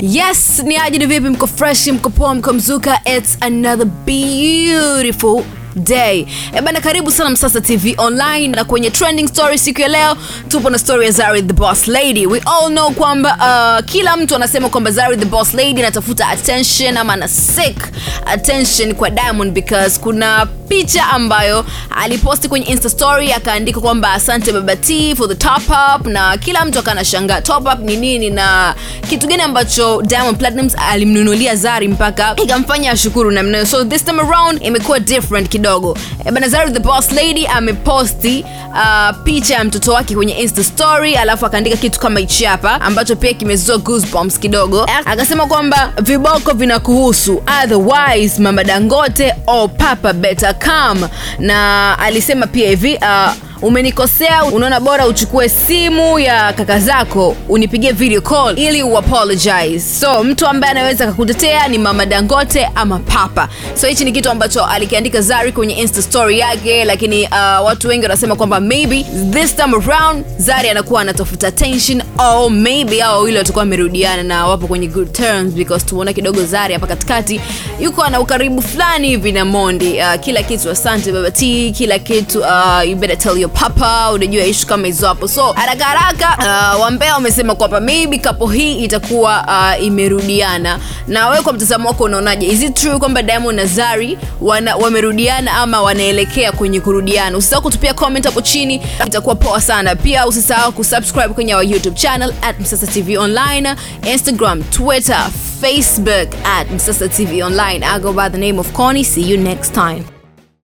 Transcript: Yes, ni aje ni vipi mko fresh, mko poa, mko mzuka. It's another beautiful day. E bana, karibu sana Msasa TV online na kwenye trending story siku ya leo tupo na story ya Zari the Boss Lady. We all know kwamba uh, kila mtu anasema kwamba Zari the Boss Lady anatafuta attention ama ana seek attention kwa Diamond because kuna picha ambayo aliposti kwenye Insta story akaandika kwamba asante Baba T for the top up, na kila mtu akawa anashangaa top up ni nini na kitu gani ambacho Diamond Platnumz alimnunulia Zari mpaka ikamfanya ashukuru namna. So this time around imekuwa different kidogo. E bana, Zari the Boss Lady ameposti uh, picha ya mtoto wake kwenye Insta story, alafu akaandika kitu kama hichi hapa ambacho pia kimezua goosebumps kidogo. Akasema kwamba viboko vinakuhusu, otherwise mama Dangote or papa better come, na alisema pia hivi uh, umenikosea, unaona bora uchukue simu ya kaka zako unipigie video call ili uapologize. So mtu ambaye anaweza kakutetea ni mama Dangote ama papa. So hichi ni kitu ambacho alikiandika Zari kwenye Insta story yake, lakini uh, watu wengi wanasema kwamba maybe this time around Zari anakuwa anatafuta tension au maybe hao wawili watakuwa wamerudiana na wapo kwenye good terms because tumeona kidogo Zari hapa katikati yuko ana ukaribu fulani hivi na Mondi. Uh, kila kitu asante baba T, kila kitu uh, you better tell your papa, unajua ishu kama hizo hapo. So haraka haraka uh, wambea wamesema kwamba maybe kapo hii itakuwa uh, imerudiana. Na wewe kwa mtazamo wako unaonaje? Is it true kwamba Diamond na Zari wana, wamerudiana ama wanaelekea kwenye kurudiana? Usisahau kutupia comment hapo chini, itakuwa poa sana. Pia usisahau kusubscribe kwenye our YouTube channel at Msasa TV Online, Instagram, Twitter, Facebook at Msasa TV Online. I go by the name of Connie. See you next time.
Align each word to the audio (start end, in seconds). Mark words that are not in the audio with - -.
Yes, 0.00 0.62
ni 0.64 0.76
aje 0.76 0.98
ni 0.98 1.06
vipi 1.06 1.28
mko 1.28 1.46
fresh, 1.46 1.86
mko 1.86 2.10
poa, 2.10 2.34
mko 2.34 2.52
mzuka. 2.52 3.00
It's 3.16 3.38
another 3.40 3.86
beautiful 3.86 5.44
day. 5.86 6.26
E 6.54 6.60
bana, 6.60 6.80
karibu 6.80 7.10
sana 7.10 7.30
Msasa 7.30 7.60
TV 7.60 7.94
online 7.98 8.48
na 8.48 8.64
kwenye 8.64 8.90
trending 8.90 9.28
story 9.28 9.58
siku 9.58 9.80
ya 9.80 9.88
leo 9.88 10.16
tupo 10.48 10.70
na 10.70 10.78
story 10.78 11.06
ya 11.06 11.12
Zari 11.12 11.42
the 11.42 11.52
Boss 11.52 11.88
Lady. 11.88 12.26
We 12.26 12.38
all 12.46 12.70
know 12.70 12.90
kwamba 12.90 13.36
uh, 13.80 13.84
kila 13.90 14.16
mtu 14.16 14.34
anasema 14.36 14.68
kwamba 14.68 14.90
Zari 14.90 15.16
the 15.16 15.24
Boss 15.24 15.54
Lady 15.54 15.80
anatafuta 15.80 16.28
attention 16.28 16.96
ama 16.96 17.12
ana 17.12 17.28
seek 17.28 17.76
attention 18.26 18.94
kwa 18.94 19.10
Diamond 19.10 19.52
because 19.52 20.00
kuna 20.00 20.46
picha 20.68 21.06
ambayo 21.08 21.66
aliposti 21.96 22.48
kwenye 22.48 22.66
Insta 22.66 22.88
story 22.88 23.32
akaandika 23.32 23.80
kwamba 23.80 24.12
asante 24.12 24.52
Baba 24.52 24.76
T 24.76 25.14
for 25.16 25.28
the 25.28 25.34
top 25.34 25.62
up, 25.96 26.06
na 26.06 26.36
kila 26.38 26.64
mtu 26.64 26.78
akawa 26.78 26.92
anashangaa 26.92 27.40
top 27.40 27.66
up 27.74 27.80
ni 27.80 27.96
nini 27.96 28.30
na 28.30 28.74
kitu 29.08 29.26
gani 29.26 29.42
ambacho 29.42 30.02
Diamond 30.02 30.38
Platnumz 30.38 30.74
alimnunulia 30.90 31.56
Zari 31.56 31.88
mpaka 31.88 32.36
ikamfanya 32.44 32.90
ashukuru 32.90 33.30
namna. 33.30 33.66
So 33.66 33.84
this 33.84 34.04
time 34.04 34.20
around 34.22 34.62
imekuwa 34.62 35.00
different 35.00 35.48
kidogo. 35.48 35.65
E 36.24 36.30
bana, 36.30 36.48
Zari 36.48 36.72
the 36.72 36.80
Boss 36.80 37.12
Lady 37.12 37.46
ameposti 37.46 38.44
uh, 38.72 39.16
picha 39.24 39.54
ya 39.54 39.64
mtoto 39.64 39.92
wake 39.92 40.14
kwenye 40.14 40.32
Insta 40.32 40.64
story, 40.64 41.14
alafu 41.16 41.46
akaandika 41.46 41.76
kitu 41.76 42.00
kama 42.00 42.20
hichi 42.20 42.44
hapa 42.44 42.80
ambacho 42.80 43.16
pia 43.16 43.32
kimezua 43.34 43.78
goosebumps 43.78 44.38
kidogo. 44.38 44.86
Akasema 45.04 45.46
kwamba 45.46 45.92
viboko 46.02 46.52
vinakuhusu, 46.52 47.42
otherwise 47.64 48.42
mama 48.42 48.64
Dangote 48.64 49.34
or 49.46 49.68
papa 49.70 50.12
better 50.12 50.54
come, 50.58 51.06
na 51.38 51.98
alisema 51.98 52.46
pia 52.46 52.68
hivi 52.68 52.94
uh, 52.96 53.32
umenikosea, 53.62 54.44
unaona 54.44 54.80
bora 54.80 55.06
uchukue 55.06 55.48
simu 55.48 56.18
ya 56.18 56.52
kaka 56.52 56.78
zako 56.80 57.36
unipigie 57.48 57.92
video 57.92 58.20
call 58.20 58.58
ili 58.58 58.82
uapologize. 58.82 59.80
So 60.00 60.24
mtu 60.24 60.46
ambaye 60.46 60.70
anaweza 60.70 61.06
kakutetea 61.06 61.68
ni 61.68 61.78
mama 61.78 62.06
Dangote 62.06 62.68
ama 62.74 62.98
papa. 62.98 63.48
So 63.80 63.86
hichi 63.86 64.04
ni 64.04 64.12
kitu 64.12 64.30
ambacho 64.30 64.64
alikiandika 64.64 65.20
Zari 65.20 65.52
kwenye 65.52 65.74
Insta 65.74 66.02
story 66.02 66.38
yake, 66.38 66.84
lakini 66.84 67.22
uh, 67.26 67.64
watu 67.66 67.88
wengi 67.88 68.02
wanasema 68.02 68.36
kwamba 68.36 68.60
maybe 68.60 69.06
this 69.30 69.56
time 69.56 69.76
around 69.86 70.24
Zari 70.38 70.68
anakuwa 70.70 71.00
anatafuta 71.00 71.50
tension 71.52 72.02
au 72.18 72.50
maybe 72.50 73.00
hao 73.00 73.16
wawili 73.18 73.38
watakuwa 73.38 73.60
wamerudiana 73.62 74.22
na 74.22 74.46
wapo 74.46 74.66
kwenye 74.66 74.86
good 74.86 75.12
terms 75.12 75.52
because 75.54 75.86
tumeona 75.86 76.12
kidogo 76.12 76.44
Zari 76.44 76.74
hapa 76.74 76.86
katikati 76.86 77.40
yuko 77.80 78.02
ana 78.02 78.20
ukaribu 78.20 78.62
fulani 78.62 79.08
hivi 79.08 79.32
na 79.32 79.44
Mondi. 79.44 79.92
Uh, 79.98 80.20
kila 80.20 80.42
kitu 80.42 80.70
asante 80.70 81.12
baba 81.12 81.30
T, 81.30 81.70
kila 81.76 81.98
kitu 81.98 82.40
uh, 82.40 82.88
you 82.90 82.96
better 82.96 83.18
tell 83.18 83.38
your 83.38 83.45
papa, 83.48 84.10
unajua 84.12 84.44
ishu 84.44 84.66
kama 84.66 84.86
hizo 84.86 85.06
hapo. 85.08 85.28
So 85.28 85.52
haraka 85.52 85.84
haraka 85.84 86.36
uh, 86.76 86.80
wambea 86.82 87.14
wamesema 87.14 87.54
kwamba 87.54 87.80
maybe 87.80 88.18
kapo 88.18 88.46
hii 88.46 88.74
itakuwa 88.84 89.44
uh, 89.78 89.84
imerudiana. 89.84 90.78
Na 91.08 91.28
wewe 91.28 91.42
kwa 91.42 91.52
mtazamo 91.52 91.88
wako 91.88 92.04
unaonaje? 92.04 92.46
Is 92.46 92.62
it 92.62 92.74
true 92.74 92.98
kwamba 92.98 93.22
Diamond 93.22 93.58
na 93.58 93.66
Zari 93.66 94.18
wana, 94.40 94.76
wamerudiana 94.76 95.52
ama 95.52 95.82
wanaelekea 95.82 96.52
kwenye 96.52 96.80
kurudiana? 96.80 97.38
Usisahau 97.38 97.62
kutupia 97.62 97.94
comment 97.94 98.24
hapo 98.24 98.40
chini, 98.40 98.82
itakuwa 99.06 99.34
poa 99.34 99.60
sana. 99.60 99.96
Pia 99.96 100.26
usisahau 100.26 100.72
kusubscribe 100.72 101.28
kwenye 101.28 101.54
our 101.54 101.64
YouTube 101.64 101.96
channel 101.96 102.34
at 102.42 102.60
Msasa 102.60 102.86
TV 102.86 103.18
Online, 103.18 103.74
Instagram, 104.12 104.62
Twitter, 104.62 105.26
Facebook 105.60 106.28
at 106.44 106.70
Msasa 106.70 107.08
TV 107.08 107.42
Online. 107.42 107.84
I 107.86 107.98
go 108.00 108.12
by 108.12 108.28
the 108.28 108.38
name 108.38 108.58
of 108.60 108.72
Connie. 108.72 109.04
See 109.04 109.30
you 109.30 109.36
next 109.36 109.72
time. 109.74 110.15